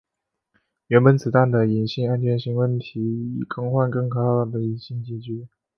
[0.87, 5.47] 原本子弹的引信安全型问题以更换更可靠的引信解决。